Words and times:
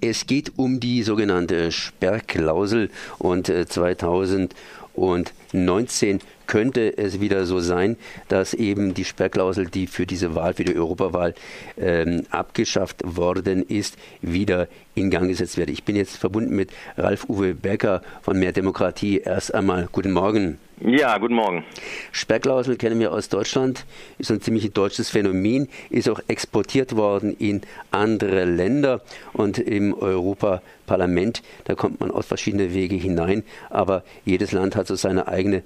Es 0.00 0.26
geht 0.26 0.52
um 0.56 0.78
die 0.78 1.02
sogenannte 1.02 1.72
Sperrklausel 1.72 2.88
und 3.18 3.46
2019 3.46 6.20
könnte 6.48 6.98
es 6.98 7.20
wieder 7.20 7.46
so 7.46 7.60
sein, 7.60 7.96
dass 8.26 8.54
eben 8.54 8.94
die 8.94 9.04
Sperrklausel, 9.04 9.66
die 9.66 9.86
für 9.86 10.06
diese 10.06 10.34
Wahl, 10.34 10.54
für 10.54 10.64
die 10.64 10.76
Europawahl 10.76 11.34
ähm, 11.76 12.24
abgeschafft 12.30 13.02
worden 13.04 13.62
ist, 13.62 13.96
wieder 14.20 14.66
in 14.96 15.10
Gang 15.10 15.28
gesetzt 15.28 15.56
wird. 15.56 15.70
Ich 15.70 15.84
bin 15.84 15.94
jetzt 15.94 16.16
verbunden 16.16 16.56
mit 16.56 16.70
Ralf-Uwe 16.96 17.54
Becker 17.54 18.02
von 18.22 18.38
Mehr 18.38 18.52
Demokratie. 18.52 19.18
Erst 19.18 19.54
einmal 19.54 19.88
guten 19.92 20.10
Morgen. 20.12 20.58
Ja, 20.80 21.18
guten 21.18 21.34
Morgen. 21.34 21.64
Sperrklausel 22.12 22.76
kennen 22.76 23.00
wir 23.00 23.12
aus 23.12 23.28
Deutschland, 23.28 23.84
ist 24.18 24.30
ein 24.30 24.40
ziemlich 24.40 24.70
deutsches 24.72 25.10
Phänomen, 25.10 25.68
ist 25.90 26.08
auch 26.08 26.20
exportiert 26.28 26.94
worden 26.94 27.34
in 27.36 27.62
andere 27.90 28.44
Länder 28.44 29.00
und 29.32 29.58
im 29.58 29.92
Europaparlament, 29.92 31.42
da 31.64 31.74
kommt 31.74 31.98
man 31.98 32.12
auf 32.12 32.26
verschiedene 32.26 32.74
Wege 32.74 32.94
hinein, 32.94 33.42
aber 33.70 34.04
jedes 34.24 34.52
Land 34.52 34.76
hat 34.76 34.86
so 34.86 34.94
seine 34.94 35.26
eigene 35.26 35.64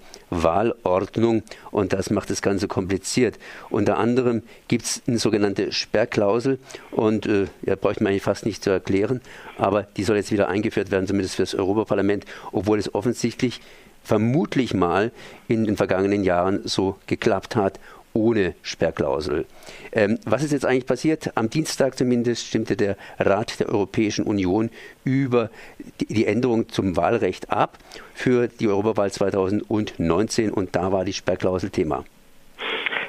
Wahlordnung 0.83 1.43
und 1.71 1.93
das 1.93 2.11
macht 2.11 2.31
das 2.31 2.43
Ganze 2.43 2.69
kompliziert. 2.69 3.39
Unter 3.71 3.99
anderem 3.99 4.43
gibt 4.69 4.85
es 4.85 5.03
eine 5.07 5.19
sogenannte 5.19 5.73
Sperrklausel 5.73 6.59
und 6.91 7.27
äh, 7.27 7.47
ja, 7.63 7.77
bräuchte 7.77 8.03
man 8.03 8.13
eigentlich 8.13 8.23
fast 8.23 8.47
nicht 8.47 8.63
zu 8.63 8.71
erklären, 8.71 9.21
aber 9.59 9.83
die 9.83 10.05
soll 10.05 10.16
jetzt 10.16 10.33
wieder 10.33 10.49
eingeführt 10.49 10.91
werden, 10.91 11.07
zumindest 11.07 11.37
für 11.37 11.43
das 11.43 11.55
Europaparlament, 11.55 12.25
obwohl 12.53 12.79
es 12.79 12.95
offensichtlich 12.95 13.61
vermutlich 14.05 14.75
mal 14.75 15.13
in 15.49 15.65
den 15.65 15.77
vergangenen 15.77 16.25
Jahren 16.25 16.61
so 16.65 16.97
geklappt 17.07 17.55
hat 17.57 17.79
ohne 18.15 18.55
Sperrklausel. 18.62 19.47
Ähm, 19.93 20.19
was 20.25 20.43
ist 20.43 20.52
jetzt 20.52 20.65
eigentlich 20.65 20.87
passiert? 20.87 21.30
Am 21.37 21.51
Dienstag 21.51 21.97
zumindest 21.97 22.47
stimmte 22.47 22.77
der 22.77 22.97
Rat 23.19 23.61
der 23.61 23.69
Europäischen 23.69 24.25
Union 24.25 24.71
über 25.05 25.51
die, 26.01 26.27
Änderung 26.27 26.69
zum 26.69 26.97
Wahlrecht 26.97 27.51
ab 27.51 27.79
für 28.15 28.49
die 28.49 28.68
Europawahl 28.68 29.10
2019 29.10 30.51
und 30.51 30.77
da 30.77 30.93
war 30.93 31.05
die 31.05 31.13
Sperrklausel 31.13 31.71
Thema. 31.71 32.05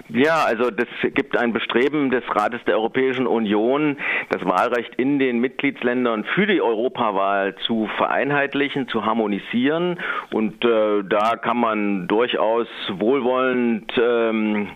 Ja, 0.10 0.44
also 0.46 0.70
das 0.70 0.88
gibt 1.14 1.38
ein 1.38 1.54
Bestreben 1.54 2.10
des 2.10 2.24
Rates 2.30 2.60
der 2.66 2.76
Europäischen 2.76 3.26
Union, 3.26 3.98
das 4.30 4.44
Wahlrecht 4.44 4.96
in 4.96 5.18
den 5.18 5.40
Mitgliedsländern 5.40 6.26
für 6.36 6.46
die 6.46 6.62
Europawahl 6.62 7.56
zu 7.66 7.90
vereinheitlichen, 7.98 8.90
zu 8.90 9.06
harmonisieren. 9.06 10.00
Und 10.32 10.64
äh, 10.66 11.04
da 11.04 11.38
kann 11.38 11.58
man 11.58 12.08
durchaus 12.08 12.68
wohlwollend, 12.92 13.92
ähm, 13.98 14.70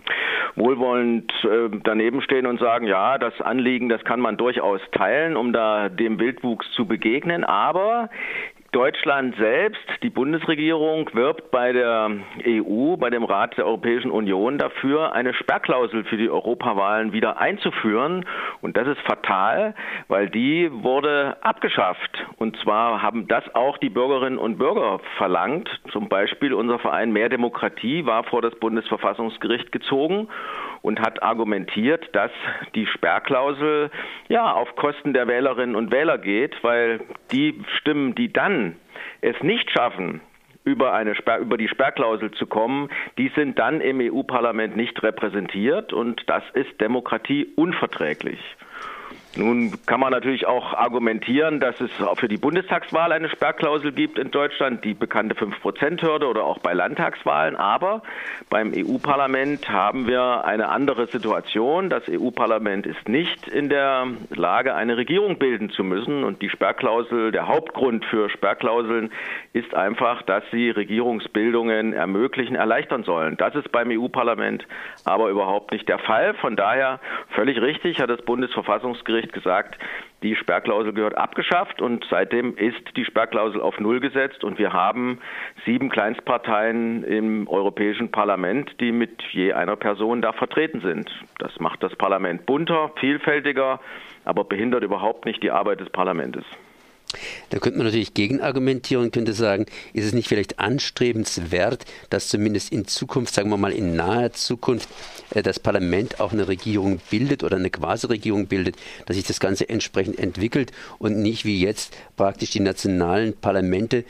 wohlwollend 0.56 1.30
äh, 1.44 1.76
daneben 1.84 2.22
stehen 2.22 2.46
und 2.46 2.58
sagen, 2.58 2.86
ja, 2.86 3.18
das 3.18 3.38
Anliegen, 3.40 3.88
das 3.90 4.02
kann 4.04 4.20
man 4.20 4.38
durchaus 4.38 4.80
teilen, 4.92 5.36
um 5.36 5.52
da 5.52 5.90
dem 5.90 6.18
Wildwuchs 6.18 6.70
zu 6.72 6.86
begegnen. 6.86 7.44
Aber 7.44 8.08
Deutschland 8.72 9.34
selbst, 9.36 9.80
die 10.02 10.10
Bundesregierung, 10.10 11.08
wirbt 11.14 11.50
bei 11.50 11.72
der 11.72 12.10
EU, 12.46 12.96
bei 12.96 13.08
dem 13.08 13.24
Rat 13.24 13.56
der 13.56 13.64
Europäischen 13.64 14.10
Union 14.10 14.58
dafür, 14.58 15.14
eine 15.14 15.32
Sperrklausel 15.32 16.04
für 16.04 16.18
die 16.18 16.28
Europawahlen 16.28 17.12
wieder 17.12 17.38
einzuführen. 17.38 18.26
Und 18.60 18.76
das 18.76 18.86
ist 18.86 19.00
fatal, 19.00 19.74
weil 20.08 20.28
die 20.28 20.70
wurde 20.70 21.38
abgeschafft. 21.40 22.26
Und 22.36 22.58
zwar 22.58 23.00
haben 23.00 23.26
das 23.26 23.42
auch 23.54 23.78
die 23.78 23.88
Bürgerinnen 23.88 24.38
und 24.38 24.58
Bürger 24.58 25.00
verlangt. 25.16 25.70
Zum 25.90 26.10
Beispiel 26.10 26.52
unser 26.52 26.78
Verein 26.78 27.10
Mehr 27.10 27.30
Demokratie 27.30 28.04
war 28.04 28.24
vor 28.24 28.42
das 28.42 28.54
Bundesverfassungsgericht 28.56 29.72
gezogen 29.72 30.28
und 30.82 31.00
hat 31.00 31.22
argumentiert, 31.22 32.08
dass 32.14 32.30
die 32.74 32.86
Sperrklausel 32.86 33.90
ja 34.28 34.52
auf 34.52 34.74
Kosten 34.76 35.12
der 35.12 35.28
Wählerinnen 35.28 35.76
und 35.76 35.90
Wähler 35.90 36.18
geht, 36.18 36.62
weil 36.62 37.00
die 37.32 37.60
Stimmen, 37.78 38.14
die 38.14 38.32
dann 38.32 38.76
es 39.20 39.40
nicht 39.42 39.70
schaffen, 39.70 40.20
über, 40.64 40.92
eine 40.92 41.14
Sperr, 41.14 41.38
über 41.38 41.56
die 41.56 41.68
Sperrklausel 41.68 42.30
zu 42.32 42.46
kommen, 42.46 42.90
die 43.16 43.30
sind 43.34 43.58
dann 43.58 43.80
im 43.80 44.00
EU-Parlament 44.00 44.76
nicht 44.76 45.02
repräsentiert 45.02 45.92
und 45.92 46.22
das 46.26 46.42
ist 46.52 46.80
Demokratie 46.80 47.46
unverträglich. 47.56 48.38
Nun 49.36 49.72
kann 49.86 50.00
man 50.00 50.10
natürlich 50.10 50.46
auch 50.46 50.74
argumentieren, 50.74 51.60
dass 51.60 51.80
es 51.80 51.90
für 52.16 52.28
die 52.28 52.38
Bundestagswahl 52.38 53.12
eine 53.12 53.28
Sperrklausel 53.28 53.92
gibt 53.92 54.18
in 54.18 54.30
Deutschland, 54.30 54.84
die 54.84 54.94
bekannte 54.94 55.34
5-Prozent-Hürde 55.36 56.26
oder 56.26 56.44
auch 56.44 56.58
bei 56.58 56.72
Landtagswahlen. 56.72 57.54
Aber 57.54 58.02
beim 58.48 58.72
EU-Parlament 58.74 59.68
haben 59.68 60.06
wir 60.06 60.44
eine 60.44 60.68
andere 60.68 61.06
Situation. 61.08 61.90
Das 61.90 62.04
EU-Parlament 62.08 62.86
ist 62.86 63.08
nicht 63.08 63.46
in 63.48 63.68
der 63.68 64.06
Lage, 64.30 64.74
eine 64.74 64.96
Regierung 64.96 65.38
bilden 65.38 65.70
zu 65.70 65.84
müssen. 65.84 66.24
Und 66.24 66.40
die 66.42 66.48
Sperrklausel, 66.48 67.30
der 67.30 67.46
Hauptgrund 67.46 68.06
für 68.06 68.30
Sperrklauseln 68.30 69.12
ist 69.52 69.74
einfach, 69.74 70.22
dass 70.22 70.42
sie 70.50 70.70
Regierungsbildungen 70.70 71.92
ermöglichen, 71.92 72.56
erleichtern 72.56 73.04
sollen. 73.04 73.36
Das 73.36 73.54
ist 73.54 73.70
beim 73.70 73.90
EU-Parlament 73.90 74.66
aber 75.04 75.28
überhaupt 75.28 75.72
nicht 75.72 75.88
der 75.88 75.98
Fall. 75.98 76.34
Von 76.34 76.56
daher 76.56 76.98
völlig 77.30 77.60
richtig 77.60 78.00
hat 78.00 78.10
das 78.10 78.22
Bundesverfassungsgericht 78.22 79.17
Bundesgericht 79.18 79.32
gesagt, 79.32 79.78
die 80.22 80.34
Sperrklausel 80.34 80.92
gehört 80.92 81.16
abgeschafft 81.16 81.80
und 81.80 82.04
seitdem 82.10 82.56
ist 82.56 82.96
die 82.96 83.04
Sperrklausel 83.04 83.60
auf 83.60 83.78
Null 83.78 84.00
gesetzt 84.00 84.42
und 84.42 84.58
wir 84.58 84.72
haben 84.72 85.18
sieben 85.64 85.90
Kleinstparteien 85.90 87.04
im 87.04 87.48
Europäischen 87.48 88.10
Parlament, 88.10 88.80
die 88.80 88.92
mit 88.92 89.22
je 89.32 89.52
einer 89.52 89.76
Person 89.76 90.20
da 90.22 90.32
vertreten 90.32 90.80
sind. 90.80 91.10
Das 91.38 91.58
macht 91.60 91.82
das 91.82 91.94
Parlament 91.96 92.46
bunter, 92.46 92.90
vielfältiger, 92.96 93.80
aber 94.24 94.44
behindert 94.44 94.82
überhaupt 94.82 95.24
nicht 95.24 95.42
die 95.42 95.50
Arbeit 95.50 95.80
des 95.80 95.90
Parlaments. 95.90 96.44
Da 97.48 97.58
könnte 97.58 97.78
man 97.78 97.86
natürlich 97.86 98.12
gegenargumentieren 98.12 99.04
und 99.04 99.12
könnte 99.12 99.32
sagen, 99.32 99.64
ist 99.94 100.04
es 100.04 100.12
nicht 100.12 100.28
vielleicht 100.28 100.58
anstrebenswert, 100.58 101.86
dass 102.10 102.28
zumindest 102.28 102.70
in 102.70 102.86
Zukunft, 102.86 103.34
sagen 103.34 103.48
wir 103.48 103.56
mal 103.56 103.72
in 103.72 103.96
naher 103.96 104.32
Zukunft, 104.34 104.88
äh, 105.34 105.42
das 105.42 105.58
Parlament 105.58 106.20
auch 106.20 106.32
eine 106.32 106.48
Regierung 106.48 107.00
bildet 107.10 107.44
oder 107.44 107.56
eine 107.56 107.70
Quasi-Regierung 107.70 108.46
bildet, 108.46 108.76
dass 109.06 109.16
sich 109.16 109.26
das 109.26 109.40
Ganze 109.40 109.68
entsprechend 109.68 110.18
entwickelt 110.18 110.72
und 110.98 111.18
nicht 111.18 111.44
wie 111.46 111.60
jetzt 111.60 111.96
praktisch 112.16 112.50
die 112.50 112.60
nationalen 112.60 113.34
Parlamente 113.34 114.04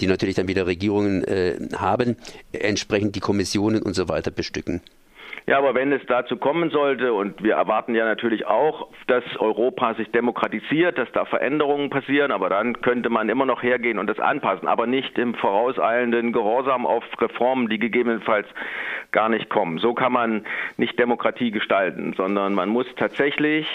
die 0.00 0.08
natürlich 0.08 0.34
dann 0.34 0.48
wieder 0.48 0.66
Regierungen 0.66 1.22
äh, 1.22 1.56
haben, 1.76 2.16
entsprechend 2.52 3.14
die 3.14 3.20
Kommissionen 3.20 3.80
und 3.80 3.94
so 3.94 4.08
weiter 4.08 4.32
bestücken. 4.32 4.80
Ja, 5.46 5.58
aber 5.58 5.74
wenn 5.74 5.92
es 5.92 6.00
dazu 6.06 6.38
kommen 6.38 6.70
sollte, 6.70 7.12
und 7.12 7.42
wir 7.42 7.54
erwarten 7.54 7.94
ja 7.94 8.06
natürlich 8.06 8.46
auch, 8.46 8.88
dass 9.08 9.24
Europa 9.38 9.92
sich 9.94 10.10
demokratisiert, 10.10 10.96
dass 10.96 11.10
da 11.12 11.26
Veränderungen 11.26 11.90
passieren, 11.90 12.32
aber 12.32 12.48
dann 12.48 12.80
könnte 12.80 13.10
man 13.10 13.28
immer 13.28 13.44
noch 13.44 13.62
hergehen 13.62 13.98
und 13.98 14.06
das 14.06 14.18
anpassen, 14.20 14.66
aber 14.66 14.86
nicht 14.86 15.18
im 15.18 15.34
vorauseilenden 15.34 16.32
Gehorsam 16.32 16.86
auf 16.86 17.04
Reformen, 17.20 17.68
die 17.68 17.78
gegebenenfalls 17.78 18.46
gar 19.12 19.28
nicht 19.28 19.50
kommen. 19.50 19.78
So 19.78 19.92
kann 19.92 20.12
man 20.12 20.46
nicht 20.78 20.98
Demokratie 20.98 21.50
gestalten, 21.50 22.14
sondern 22.16 22.54
man 22.54 22.70
muss 22.70 22.86
tatsächlich 22.96 23.66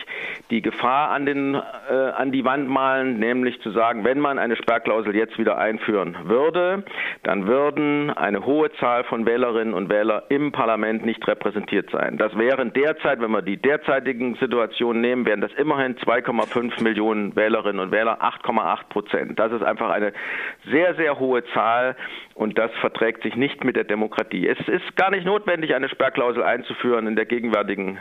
die 0.50 0.64
Gefahr 0.64 1.12
an, 1.12 1.28
den, 1.28 1.53
äh, 1.53 1.94
an 1.94 2.31
die 2.31 2.46
Wand 2.46 2.68
malen, 2.68 3.19
nämlich 3.19 3.62
zu 3.62 3.69
sagen, 3.69 4.03
wenn 4.06 4.19
man 4.19 4.40
eine 4.40 4.56
Sperrklausel 4.56 5.16
jetzt 5.16 5.38
wieder 5.38 5.59
einführen 5.59 6.18
würde, 6.24 6.84
dann 7.22 7.46
würden 7.46 8.09
eine 8.09 8.44
hohe 8.44 8.72
Zahl 8.74 9.03
von 9.03 9.28
Wählerinnen 9.28 9.75
und 9.75 9.90
Wählern 9.90 10.24
im 10.30 10.52
Parlament 10.52 11.06
nicht 11.06 11.28
repräsentiert 11.28 11.49
repräsentiert 11.50 11.90
sein. 11.92 12.18
Das 12.18 12.38
wären 12.38 12.74
derzeit, 12.74 13.22
wenn 13.22 13.32
wir 13.32 13.42
die 13.42 13.58
derzeitigen 13.58 14.36
Situationen 14.36 15.02
nehmen, 15.02 15.26
wären 15.26 15.42
das 15.42 15.52
immerhin 15.54 15.96
2,5 15.98 16.84
Millionen 16.84 17.36
Wählerinnen 17.36 17.80
und 17.80 17.92
Wähler, 17.92 18.22
8,8 18.22 18.90
Prozent. 18.90 19.40
Das 19.40 19.52
ist 19.52 19.64
einfach 19.64 19.90
eine 19.90 20.14
sehr, 20.70 20.96
sehr 20.96 21.20
hohe 21.20 21.44
Zahl 21.54 21.96
und 22.36 22.58
das 22.58 22.72
verträgt 22.82 23.24
sich 23.24 23.36
nicht 23.36 23.64
mit 23.64 23.76
der 23.76 23.84
Demokratie. 23.84 24.48
Es 24.48 24.60
ist 24.68 24.96
gar 24.96 25.12
nicht 25.12 25.26
notwendig, 25.26 25.74
eine 25.76 25.90
Sperrklausel 25.90 26.44
einzuführen 26.44 27.08
in 27.08 27.16
der 27.16 27.26
gegenwärtigen 27.26 28.00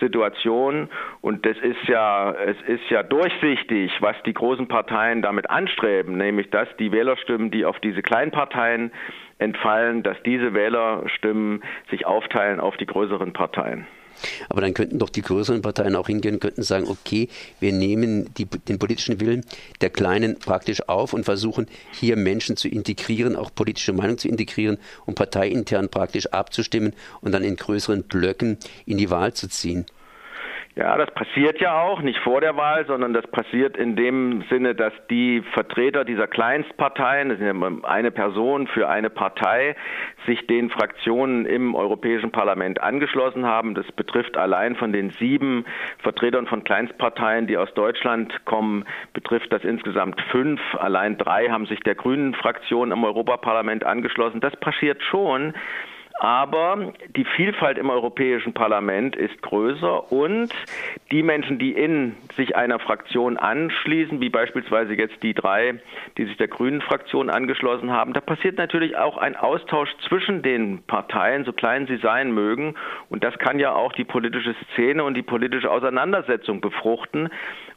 Situation 0.00 0.88
und 1.20 1.46
es 1.46 1.58
ist 1.58 1.88
ja, 1.88 2.32
es 2.32 2.56
ist 2.66 2.88
ja 2.90 3.02
durchsichtig, 3.02 3.92
was 4.00 4.16
die 4.24 4.34
großen 4.34 4.68
Parteien 4.68 5.22
damit 5.22 5.50
anstreben, 5.50 6.16
nämlich 6.16 6.50
dass 6.50 6.68
die 6.78 6.92
Wählerstimmen, 6.92 7.50
die 7.50 7.64
auf 7.64 7.78
diese 7.80 8.02
kleinen 8.02 8.30
Parteien 8.30 8.90
entfallen, 9.38 10.02
dass 10.02 10.16
diese 10.24 10.54
Wählerstimmen 10.54 11.62
sich 11.90 12.06
aufteilen 12.06 12.60
auf 12.60 12.76
die 12.76 12.86
größeren 12.86 13.32
Parteien. 13.32 13.86
Aber 14.48 14.60
dann 14.60 14.74
könnten 14.74 14.98
doch 14.98 15.10
die 15.10 15.22
größeren 15.22 15.62
Parteien 15.62 15.94
auch 15.94 16.06
hingehen, 16.06 16.40
könnten 16.40 16.62
sagen, 16.62 16.86
okay, 16.88 17.28
wir 17.60 17.72
nehmen 17.72 18.32
die, 18.34 18.46
den 18.46 18.78
politischen 18.78 19.20
Willen 19.20 19.44
der 19.80 19.90
Kleinen 19.90 20.38
praktisch 20.38 20.88
auf 20.88 21.12
und 21.12 21.24
versuchen 21.24 21.66
hier 21.92 22.16
Menschen 22.16 22.56
zu 22.56 22.68
integrieren, 22.68 23.36
auch 23.36 23.54
politische 23.54 23.92
Meinung 23.92 24.18
zu 24.18 24.28
integrieren 24.28 24.78
und 25.04 25.16
parteiintern 25.16 25.88
praktisch 25.88 26.26
abzustimmen 26.26 26.94
und 27.20 27.32
dann 27.32 27.44
in 27.44 27.56
größeren 27.56 28.04
Blöcken 28.04 28.58
in 28.86 28.96
die 28.96 29.10
Wahl 29.10 29.34
zu 29.34 29.48
ziehen. 29.48 29.86
Ja, 30.78 30.98
das 30.98 31.10
passiert 31.12 31.58
ja 31.58 31.80
auch, 31.80 32.02
nicht 32.02 32.18
vor 32.18 32.42
der 32.42 32.54
Wahl, 32.58 32.84
sondern 32.84 33.14
das 33.14 33.26
passiert 33.28 33.78
in 33.78 33.96
dem 33.96 34.44
Sinne, 34.50 34.74
dass 34.74 34.92
die 35.08 35.42
Vertreter 35.54 36.04
dieser 36.04 36.26
Kleinstparteien, 36.26 37.30
das 37.30 37.38
ist 37.38 37.46
ja 37.46 37.54
eine 37.84 38.10
Person 38.10 38.66
für 38.66 38.86
eine 38.86 39.08
Partei, 39.08 39.74
sich 40.26 40.46
den 40.46 40.68
Fraktionen 40.68 41.46
im 41.46 41.74
Europäischen 41.74 42.30
Parlament 42.30 42.82
angeschlossen 42.82 43.46
haben. 43.46 43.74
Das 43.74 43.90
betrifft 43.92 44.36
allein 44.36 44.76
von 44.76 44.92
den 44.92 45.12
sieben 45.12 45.64
Vertretern 46.00 46.46
von 46.46 46.62
Kleinstparteien, 46.62 47.46
die 47.46 47.56
aus 47.56 47.72
Deutschland 47.72 48.44
kommen, 48.44 48.84
betrifft 49.14 49.50
das 49.54 49.64
insgesamt 49.64 50.20
fünf. 50.30 50.60
Allein 50.74 51.16
drei 51.16 51.48
haben 51.48 51.64
sich 51.64 51.80
der 51.80 51.94
Grünen 51.94 52.34
Fraktion 52.34 52.92
im 52.92 53.02
Europaparlament 53.02 53.86
angeschlossen. 53.86 54.42
Das 54.42 54.54
passiert 54.56 55.02
schon. 55.02 55.54
Aber 56.18 56.92
die 57.14 57.24
Vielfalt 57.24 57.76
im 57.76 57.90
Europäischen 57.90 58.54
Parlament 58.54 59.16
ist 59.16 59.42
größer 59.42 60.10
und 60.10 60.50
die 61.10 61.22
Menschen, 61.22 61.58
die 61.58 61.72
in 61.72 62.16
sich 62.36 62.56
einer 62.56 62.78
Fraktion 62.78 63.36
anschließen, 63.36 64.20
wie 64.20 64.30
beispielsweise 64.30 64.94
jetzt 64.94 65.22
die 65.22 65.34
drei, 65.34 65.74
die 66.16 66.24
sich 66.24 66.36
der 66.38 66.48
Grünen 66.48 66.80
Fraktion 66.80 67.28
angeschlossen 67.28 67.92
haben, 67.92 68.14
da 68.14 68.20
passiert 68.20 68.56
natürlich 68.56 68.96
auch 68.96 69.18
ein 69.18 69.36
Austausch 69.36 69.90
zwischen 70.08 70.42
den 70.42 70.82
Parteien, 70.84 71.44
so 71.44 71.52
klein 71.52 71.86
sie 71.86 71.98
sein 71.98 72.32
mögen. 72.32 72.74
Und 73.10 73.22
das 73.22 73.38
kann 73.38 73.58
ja 73.58 73.74
auch 73.74 73.92
die 73.92 74.04
politische 74.04 74.54
Szene 74.72 75.04
und 75.04 75.14
die 75.14 75.22
politische 75.22 75.70
Auseinandersetzung 75.70 76.62
befruchten, 76.62 77.28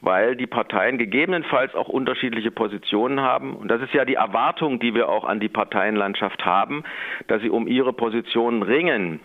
weil 0.02 0.38
die 0.38 0.48
Parteien 0.48 0.98
gegebenenfalls 0.98 1.76
auch 1.76 1.90
unterschiedliche 1.90 2.52
Positionen 2.52 3.20
haben. 3.20 3.56
Und 3.56 3.68
das 3.70 3.82
ist 3.82 3.94
ja 3.94 4.06
die 4.06 4.16
Erwartung, 4.16 4.80
die 4.80 4.96
wir 4.96 5.10
auch 5.10 5.26
an 5.26 5.42
die 5.42 5.50
Parteienlandschaft 5.50 6.46
haben, 6.46 6.84
dass 7.28 7.42
sie 7.42 7.50
um 7.50 7.68
ihre 7.68 7.92
Positionen 8.30 8.62
ringen 8.64 9.20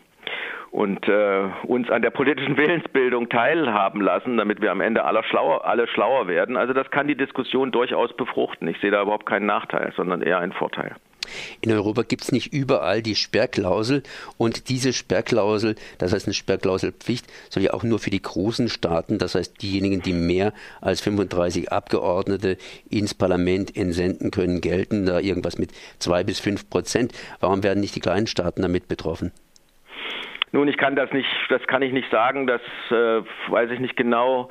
und 0.71 1.07
äh, 1.09 1.45
uns 1.65 1.91
an 1.91 2.03
der 2.03 2.11
politischen 2.11 2.57
Willensbildung 2.57 3.29
teilhaben 3.29 4.01
lassen, 4.01 4.37
damit 4.39 4.61
wir 4.61 4.73
am 4.73 4.81
Ende 4.81 5.05
alle 5.05 5.23
schlauer, 5.25 5.65
alle 5.65 5.87
schlauer 5.87 6.27
werden. 6.27 6.57
Also 6.57 6.73
das 6.73 6.91
kann 6.91 7.07
die 7.07 7.15
Diskussion 7.15 7.71
durchaus 7.71 8.13
befruchten. 8.17 8.67
Ich 8.67 8.81
sehe 8.81 8.91
da 8.91 9.03
überhaupt 9.03 9.27
keinen 9.27 9.47
Nachteil, 9.47 9.93
sondern 9.95 10.23
eher 10.23 10.39
einen 10.39 10.53
Vorteil. 10.53 10.97
In 11.61 11.73
Europa 11.73 12.03
gibt 12.03 12.25
es 12.25 12.33
nicht 12.33 12.53
überall 12.53 13.03
die 13.03 13.15
Sperrklausel 13.15 14.03
und 14.37 14.69
diese 14.69 14.93
Sperrklausel, 14.93 15.77
das 15.99 16.13
heißt 16.13 16.27
eine 16.27 16.35
Sperrklauselpflicht, 16.35 17.27
soll 17.51 17.63
ja 17.63 17.75
auch 17.75 17.83
nur 17.83 17.99
für 17.99 18.11
die 18.11 18.23
großen 18.23 18.69
Staaten, 18.69 19.19
das 19.19 19.35
heißt 19.35 19.61
diejenigen, 19.63 20.03
die 20.03 20.13
mehr 20.13 20.53
als 20.81 21.01
35 21.01 21.73
Abgeordnete 21.73 22.59
ins 22.89 23.15
Parlament 23.15 23.77
entsenden 23.77 24.31
können, 24.31 24.61
gelten, 24.61 25.07
da 25.07 25.21
irgendwas 25.21 25.59
mit 25.59 25.71
zwei 25.99 26.25
bis 26.25 26.41
fünf 26.41 26.69
Prozent. 26.69 27.13
Warum 27.41 27.63
werden 27.63 27.81
nicht 27.81 27.95
die 27.95 28.01
kleinen 28.01 28.27
Staaten 28.27 28.63
damit 28.63 28.89
betroffen? 28.89 29.33
Nun, 30.55 30.69
ich 30.69 30.77
kann 30.77 30.95
das 30.95 31.11
nicht, 31.13 31.29
das 31.49 31.67
kann 31.67 31.83
ich 31.83 31.93
nicht 31.93 32.09
sagen, 32.13 32.47
das 32.47 32.61
äh, 32.93 33.23
weiß 33.49 33.73
ich 33.73 33.81
nicht 33.81 33.97
genau. 33.97 34.51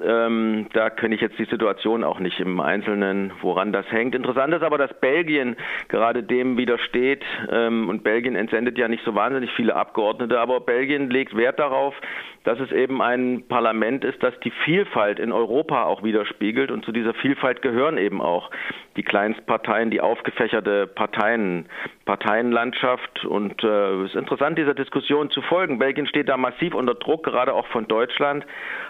Ähm, 0.00 0.68
da 0.74 0.90
kenne 0.90 1.16
ich 1.16 1.20
jetzt 1.20 1.40
die 1.40 1.44
Situation 1.44 2.04
auch 2.04 2.20
nicht 2.20 2.38
im 2.38 2.60
Einzelnen, 2.60 3.32
woran 3.42 3.72
das 3.72 3.84
hängt. 3.90 4.14
Interessant 4.14 4.54
ist 4.54 4.62
aber, 4.62 4.78
dass 4.78 4.94
Belgien 5.00 5.56
gerade 5.88 6.22
dem 6.22 6.56
widersteht 6.56 7.24
ähm, 7.50 7.88
und 7.88 8.04
Belgien 8.04 8.36
entsendet 8.36 8.78
ja 8.78 8.86
nicht 8.86 9.04
so 9.04 9.16
wahnsinnig 9.16 9.50
viele 9.56 9.74
Abgeordnete, 9.74 10.38
aber 10.38 10.60
Belgien 10.60 11.10
legt 11.10 11.36
Wert 11.36 11.58
darauf, 11.58 11.96
dass 12.44 12.58
es 12.58 12.72
eben 12.72 13.02
ein 13.02 13.44
Parlament 13.48 14.04
ist, 14.04 14.22
das 14.22 14.32
die 14.40 14.52
Vielfalt 14.64 15.18
in 15.18 15.30
Europa 15.30 15.84
auch 15.84 16.02
widerspiegelt. 16.02 16.70
Und 16.70 16.84
zu 16.84 16.92
dieser 16.92 17.12
Vielfalt 17.12 17.60
gehören 17.60 17.98
eben 17.98 18.22
auch 18.22 18.50
die 18.96 19.02
Kleinstparteien, 19.02 19.90
die 19.90 20.00
aufgefächerte 20.00 20.86
Parteien, 20.86 21.66
Parteienlandschaft. 22.06 23.26
Und 23.26 23.62
äh, 23.62 24.02
es 24.04 24.10
ist 24.10 24.16
interessant, 24.16 24.58
dieser 24.58 24.74
Diskussion 24.74 25.30
zu 25.30 25.39
folgen. 25.42 25.78
Belgien 25.78 26.06
steht 26.06 26.28
da 26.28 26.36
massiv 26.36 26.74
unter 26.74 26.94
Druck, 26.94 27.24
gerade 27.24 27.54
auch 27.54 27.66
von 27.68 27.86
Deutschland 27.86 28.44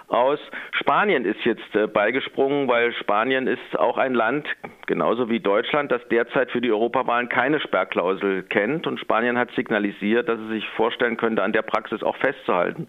aus. 0.09 0.39
Spanien 0.73 1.25
ist 1.25 1.45
jetzt 1.45 1.75
äh, 1.75 1.87
beigesprungen, 1.87 2.69
weil 2.69 2.93
Spanien 2.95 3.47
ist 3.47 3.79
auch 3.79 3.99
ein 3.99 4.15
Land, 4.15 4.47
genauso 4.91 5.31
wie 5.31 5.39
Deutschland, 5.39 5.93
das 5.93 6.03
derzeit 6.09 6.51
für 6.51 6.61
die 6.61 6.73
Europawahlen 6.73 7.29
keine 7.29 7.61
Sperrklausel 7.61 8.43
kennt. 8.43 8.89
Und 8.89 8.99
Spanien 8.99 9.39
hat 9.39 9.49
signalisiert, 9.53 10.29
dass 10.29 10.41
es 10.41 10.49
sich 10.49 10.69
vorstellen 10.71 11.17
könnte, 11.17 11.45
an 11.45 11.53
der 11.53 11.63
Praxis 11.63 12.03
auch 12.03 12.17
festzuhalten. 12.17 12.89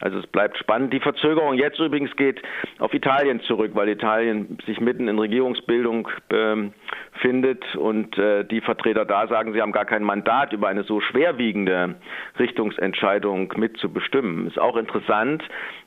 Also 0.00 0.18
es 0.18 0.26
bleibt 0.26 0.56
spannend. 0.56 0.94
Die 0.94 1.00
Verzögerung 1.00 1.54
jetzt 1.54 1.78
übrigens 1.78 2.16
geht 2.16 2.40
auf 2.78 2.94
Italien 2.94 3.40
zurück, 3.42 3.72
weil 3.74 3.90
Italien 3.90 4.56
sich 4.64 4.80
mitten 4.80 5.08
in 5.08 5.18
Regierungsbildung 5.18 6.08
ähm, 6.30 6.72
findet 7.20 7.76
und 7.76 8.16
äh, 8.16 8.44
die 8.44 8.62
Vertreter 8.62 9.04
da 9.04 9.28
sagen, 9.28 9.52
sie 9.52 9.60
haben 9.60 9.72
gar 9.72 9.84
kein 9.84 10.02
Mandat, 10.02 10.54
über 10.54 10.68
eine 10.68 10.84
so 10.84 11.02
schwerwiegende 11.02 11.96
Richtungsentscheidung 12.38 13.52
mitzubestimmen. 13.56 14.46
Ist 14.46 14.58
auch 14.58 14.78
interessant, 14.78 15.44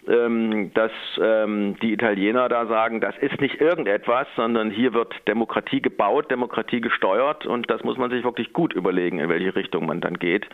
ähm, 0.08 0.72
dass 0.74 0.92
ähm, 1.22 1.76
die 1.82 1.94
Italiener 1.94 2.50
da 2.50 2.66
sagen, 2.68 3.02
das 3.02 3.18
ist 3.18 3.40
nicht 3.42 3.60
irgendetwas, 3.60 4.28
sondern 4.36 4.70
hier 4.70 4.94
wird 4.94 5.14
Demokratie 5.28 5.82
gebaut, 5.82 6.32
Demokratie 6.32 6.82
gesteuert 6.82 7.46
und 7.46 7.70
das 7.70 7.84
muss 7.84 7.98
man 7.98 8.12
sich 8.12 8.24
wirklich 8.24 8.54
gut 8.54 8.74
überlegen, 8.74 9.20
in 9.20 9.30
welche 9.30 9.56
Richtung 9.56 9.86
man 9.86 10.02
dann 10.02 10.20
geht. 10.20 10.48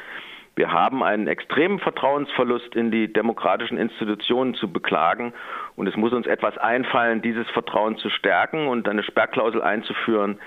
Wir 0.56 0.71
haben 0.71 1.01
einen 1.01 1.27
extremen 1.27 1.80
Vertrauensverlust 1.80 2.75
in 2.75 2.92
die 2.92 3.12
demokratischen 3.12 3.77
Institutionen 3.77 4.53
zu 4.53 4.71
beklagen 4.71 5.33
und 5.75 5.88
es 5.88 5.95
muss 5.95 6.12
uns 6.12 6.27
etwas 6.27 6.57
einfallen, 6.57 7.21
dieses 7.21 7.50
Vertrauen 7.51 7.97
zu 7.97 8.09
stärken 8.09 8.68
und 8.68 8.88
eine 8.89 9.04
Sperrklausel 9.04 9.62
einzuführen, 9.62 10.39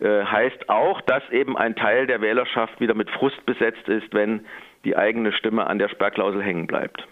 äh, 0.00 0.24
heißt 0.24 0.70
auch, 0.70 1.02
dass 1.02 1.22
eben 1.30 1.58
ein 1.58 1.76
Teil 1.76 2.06
der 2.06 2.22
Wählerschaft 2.22 2.80
wieder 2.80 2.94
mit 2.94 3.10
Frust 3.10 3.44
besetzt 3.44 3.86
ist, 3.88 4.14
wenn 4.14 4.46
die 4.84 4.96
eigene 4.96 5.32
Stimme 5.32 5.66
an 5.66 5.78
der 5.78 5.90
Sperrklausel 5.90 6.42
hängen 6.42 6.66
bleibt. 6.66 7.06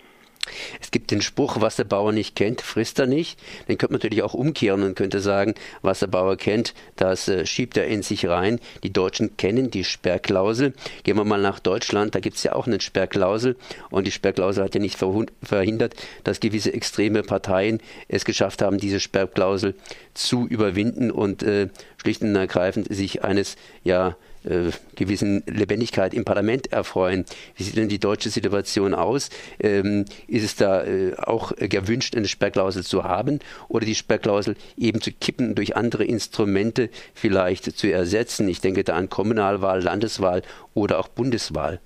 Es 0.81 0.91
gibt 0.91 1.11
den 1.11 1.23
Spruch, 1.23 1.61
was 1.61 1.77
der 1.77 1.85
Bauer 1.85 2.13
nicht 2.13 2.37
kennt, 2.37 2.61
frisst 2.61 2.99
er 2.99 3.07
nicht. 3.07 3.39
Den 3.69 3.79
könnte 3.79 3.93
man 3.93 3.99
natürlich 3.99 4.23
auch 4.23 4.35
umkehren 4.35 4.83
und 4.83 4.95
könnte 4.95 5.21
sagen, 5.21 5.55
was 5.83 6.01
der 6.01 6.07
Bauer 6.09 6.37
kennt, 6.37 6.75
das 6.97 7.29
äh, 7.29 7.47
schiebt 7.47 7.77
er 7.77 7.87
in 7.87 8.03
sich 8.03 8.27
rein. 8.27 8.61
Die 8.83 8.93
Deutschen 8.93 9.37
kennen 9.37 9.71
die 9.71 9.85
Sperrklausel. 9.85 10.75
Gehen 11.05 11.17
wir 11.17 11.25
mal 11.25 11.41
nach 11.41 11.59
Deutschland, 11.59 12.15
da 12.15 12.21
gibt 12.21 12.37
es 12.37 12.43
ja 12.43 12.53
auch 12.53 12.67
eine 12.67 12.81
Sperrklausel. 12.81 13.57
Und 13.91 14.07
die 14.07 14.13
Sperrklausel 14.13 14.65
hat 14.65 14.75
ja 14.75 14.81
nicht 14.81 14.99
verhindert, 15.43 15.95
dass 16.25 16.41
gewisse 16.41 16.73
extreme 16.73 17.23
Parteien 17.23 17.81
es 18.09 18.25
geschafft 18.25 18.63
haben, 18.63 18.79
diese 18.79 19.01
Sperrklausel 19.01 19.75
zu 20.15 20.47
überwinden 20.47 21.11
und 21.11 21.43
äh, 21.43 21.69
schlicht 21.97 22.23
und 22.23 22.35
ergreifend 22.37 22.93
sich 22.95 23.25
eines 23.25 23.57
ja 23.85 24.17
äh, 24.49 24.71
gewissen 24.97 25.43
Lebendigkeit 25.47 26.15
im 26.15 26.25
Parlament 26.25 26.73
erfreuen. 26.73 27.25
Wie 27.57 27.63
sieht 27.63 27.77
denn 27.77 27.89
die 27.89 27.99
deutsche 27.99 28.31
Situation 28.31 28.95
aus? 28.95 29.31
Ähm, 29.61 30.05
ist 30.27 30.45
es 30.45 30.57
da 30.57 30.85
äh, 30.85 31.15
auch 31.17 31.53
gewünscht, 31.57 32.17
eine 32.17 32.29
Sperrklausel 32.29 32.85
zu 32.85 33.05
haben 33.05 33.41
oder 33.69 33.87
die 33.87 33.95
Sperrklausel 33.95 34.57
eben 34.77 35.01
zu 35.01 35.13
kippen 35.13 35.55
durch 35.55 35.77
andere 35.77 36.05
Instrumente 36.05 36.91
vielleicht 37.15 37.77
zu 37.77 37.91
ersetzen? 37.91 38.49
Ich 38.49 38.61
denke 38.61 38.85
da 38.85 38.95
an 38.95 39.09
Kommunalwahl, 39.09 39.83
Landeswahl 39.83 40.43
oder 40.75 40.99
auch 40.99 41.09
Bundeswahl. 41.09 41.81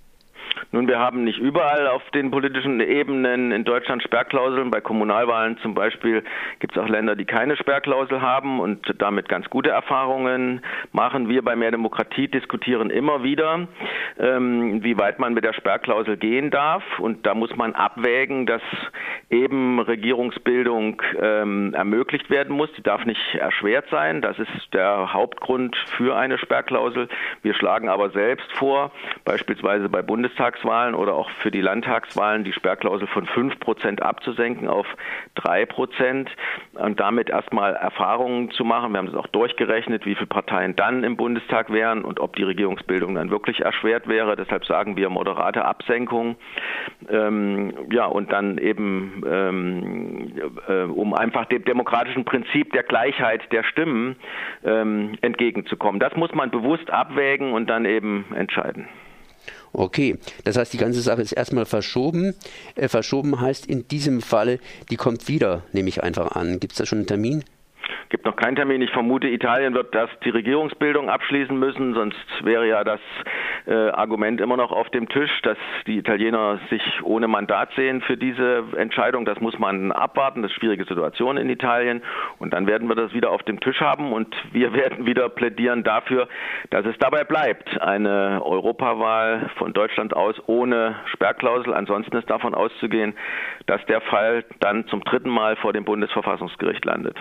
Nun, 0.74 0.88
wir 0.88 0.98
haben 0.98 1.24
nicht 1.24 1.38
überall 1.38 1.86
auf 1.86 2.02
den 2.14 2.30
politischen 2.30 2.80
Ebenen 2.80 3.52
in 3.52 3.62
Deutschland 3.64 4.02
Sperrklauseln. 4.02 4.70
Bei 4.70 4.80
Kommunalwahlen 4.80 5.58
zum 5.58 5.74
Beispiel 5.74 6.24
gibt 6.60 6.74
es 6.74 6.82
auch 6.82 6.88
Länder, 6.88 7.14
die 7.14 7.26
keine 7.26 7.58
Sperrklausel 7.58 8.22
haben 8.22 8.58
und 8.58 8.94
damit 8.96 9.28
ganz 9.28 9.50
gute 9.50 9.68
Erfahrungen 9.68 10.62
machen. 10.92 11.28
Wir 11.28 11.42
bei 11.42 11.56
Mehr 11.56 11.72
Demokratie 11.72 12.26
diskutieren 12.26 12.88
immer 12.88 13.22
wieder, 13.22 13.68
ähm, 14.18 14.82
wie 14.82 14.96
weit 14.96 15.18
man 15.18 15.34
mit 15.34 15.44
der 15.44 15.52
Sperrklausel 15.52 16.16
gehen 16.16 16.50
darf. 16.50 16.82
Und 16.98 17.26
da 17.26 17.34
muss 17.34 17.54
man 17.54 17.74
abwägen, 17.74 18.46
dass 18.46 18.62
eben 19.28 19.78
Regierungsbildung 19.78 21.02
ähm, 21.20 21.74
ermöglicht 21.74 22.30
werden 22.30 22.56
muss. 22.56 22.72
Die 22.78 22.82
darf 22.82 23.04
nicht 23.04 23.34
erschwert 23.34 23.90
sein. 23.90 24.22
Das 24.22 24.38
ist 24.38 24.72
der 24.72 25.12
Hauptgrund 25.12 25.76
für 25.98 26.16
eine 26.16 26.38
Sperrklausel. 26.38 27.10
Wir 27.42 27.52
schlagen 27.52 27.90
aber 27.90 28.08
selbst 28.08 28.50
vor, 28.52 28.90
beispielsweise 29.26 29.90
bei 29.90 30.00
Bundestags 30.00 30.61
Bundestagswahlen 30.62 30.94
oder 30.94 31.14
auch 31.14 31.30
für 31.42 31.50
die 31.50 31.60
Landtagswahlen 31.60 32.44
die 32.44 32.52
Sperrklausel 32.52 33.06
von 33.08 33.26
5 33.26 33.60
Prozent 33.60 34.02
abzusenken 34.02 34.68
auf 34.68 34.86
3 35.34 35.66
Prozent 35.66 36.30
und 36.74 37.00
damit 37.00 37.30
erstmal 37.30 37.74
Erfahrungen 37.74 38.50
zu 38.52 38.64
machen. 38.64 38.92
Wir 38.92 38.98
haben 38.98 39.08
es 39.08 39.14
auch 39.14 39.26
durchgerechnet, 39.28 40.06
wie 40.06 40.14
viele 40.14 40.26
Parteien 40.26 40.76
dann 40.76 41.04
im 41.04 41.16
Bundestag 41.16 41.72
wären 41.72 42.04
und 42.04 42.20
ob 42.20 42.36
die 42.36 42.44
Regierungsbildung 42.44 43.14
dann 43.14 43.30
wirklich 43.30 43.60
erschwert 43.60 44.08
wäre. 44.08 44.36
Deshalb 44.36 44.64
sagen 44.64 44.96
wir 44.96 45.10
moderate 45.10 45.64
Absenkung. 45.64 46.36
Ähm, 47.08 47.72
ja, 47.90 48.06
und 48.06 48.32
dann 48.32 48.58
eben, 48.58 49.22
ähm, 49.26 50.32
äh, 50.68 50.82
um 50.84 51.14
einfach 51.14 51.46
dem 51.46 51.64
demokratischen 51.64 52.24
Prinzip 52.24 52.72
der 52.72 52.82
Gleichheit 52.82 53.40
der 53.52 53.64
Stimmen 53.64 54.16
ähm, 54.64 55.16
entgegenzukommen. 55.20 56.00
Das 56.00 56.14
muss 56.16 56.32
man 56.34 56.50
bewusst 56.50 56.90
abwägen 56.90 57.52
und 57.52 57.68
dann 57.68 57.84
eben 57.84 58.26
entscheiden. 58.34 58.88
Okay, 59.72 60.18
das 60.44 60.56
heißt, 60.56 60.72
die 60.72 60.78
ganze 60.78 61.00
Sache 61.00 61.22
ist 61.22 61.32
erstmal 61.32 61.64
verschoben. 61.64 62.34
Äh, 62.74 62.88
verschoben 62.88 63.40
heißt 63.40 63.66
in 63.66 63.88
diesem 63.88 64.20
Falle, 64.20 64.58
die 64.90 64.96
kommt 64.96 65.28
wieder, 65.28 65.62
nehme 65.72 65.88
ich 65.88 66.02
einfach 66.02 66.32
an. 66.32 66.60
Gibt 66.60 66.72
es 66.72 66.78
da 66.78 66.86
schon 66.86 66.98
einen 66.98 67.06
Termin? 67.06 67.44
Gibt 68.12 68.26
noch 68.26 68.36
keinen 68.36 68.56
Termin. 68.56 68.82
Ich 68.82 68.90
vermute, 68.90 69.26
Italien 69.26 69.72
wird 69.74 69.94
das 69.94 70.10
die 70.22 70.28
Regierungsbildung 70.28 71.08
abschließen 71.08 71.58
müssen, 71.58 71.94
sonst 71.94 72.18
wäre 72.42 72.68
ja 72.68 72.84
das 72.84 73.00
äh, 73.66 73.72
Argument 73.72 74.38
immer 74.40 74.58
noch 74.58 74.70
auf 74.70 74.90
dem 74.90 75.08
Tisch, 75.08 75.30
dass 75.42 75.56
die 75.86 75.96
Italiener 75.96 76.60
sich 76.68 76.82
ohne 77.02 77.26
Mandat 77.26 77.70
sehen 77.74 78.02
für 78.02 78.18
diese 78.18 78.64
Entscheidung. 78.76 79.24
Das 79.24 79.40
muss 79.40 79.58
man 79.58 79.92
abwarten. 79.92 80.42
Das 80.42 80.50
ist 80.50 80.56
eine 80.56 80.60
schwierige 80.60 80.84
Situation 80.84 81.38
in 81.38 81.48
Italien. 81.48 82.02
Und 82.38 82.52
dann 82.52 82.66
werden 82.66 82.86
wir 82.88 82.94
das 82.94 83.14
wieder 83.14 83.30
auf 83.30 83.42
dem 83.44 83.60
Tisch 83.60 83.80
haben 83.80 84.12
und 84.12 84.34
wir 84.52 84.72
werden 84.74 85.06
wieder 85.06 85.30
plädieren 85.30 85.82
dafür, 85.82 86.28
dass 86.68 86.84
es 86.84 86.96
dabei 86.98 87.24
bleibt. 87.24 87.80
Eine 87.80 88.42
Europawahl 88.44 89.50
von 89.56 89.72
Deutschland 89.72 90.14
aus 90.14 90.36
ohne 90.46 90.96
Sperrklausel. 91.06 91.72
Ansonsten 91.72 92.14
ist 92.18 92.28
davon 92.28 92.54
auszugehen, 92.54 93.14
dass 93.66 93.84
der 93.86 94.02
Fall 94.02 94.44
dann 94.60 94.86
zum 94.88 95.02
dritten 95.02 95.30
Mal 95.30 95.56
vor 95.56 95.72
dem 95.72 95.86
Bundesverfassungsgericht 95.86 96.84
landet. 96.84 97.16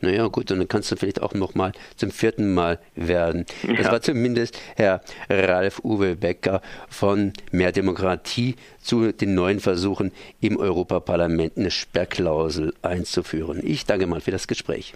Naja, 0.00 0.28
gut, 0.36 0.50
und 0.52 0.58
dann 0.58 0.68
kannst 0.68 0.92
du 0.92 0.96
vielleicht 0.96 1.22
auch 1.22 1.32
noch 1.32 1.54
mal 1.54 1.72
zum 1.96 2.10
vierten 2.10 2.52
Mal 2.52 2.78
werden. 2.94 3.46
Das 3.66 3.86
ja. 3.86 3.92
war 3.92 4.02
zumindest 4.02 4.58
Herr 4.76 5.00
Ralf 5.30 5.80
Uwe 5.82 6.14
Becker 6.14 6.60
von 6.90 7.32
Mehr 7.52 7.72
Demokratie 7.72 8.56
zu 8.82 9.12
den 9.12 9.34
neuen 9.34 9.60
Versuchen 9.60 10.12
im 10.40 10.58
Europaparlament 10.58 11.56
eine 11.56 11.70
Sperrklausel 11.70 12.74
einzuführen. 12.82 13.62
Ich 13.64 13.86
danke 13.86 14.06
mal 14.06 14.20
für 14.20 14.30
das 14.30 14.46
Gespräch. 14.46 14.92